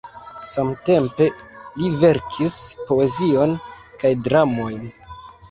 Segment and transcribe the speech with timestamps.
[0.51, 1.27] Samtempe
[1.81, 2.57] li verkis
[2.89, 3.55] poezion
[4.01, 4.91] kaj dramojn.